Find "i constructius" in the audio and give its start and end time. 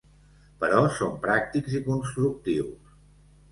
1.81-2.99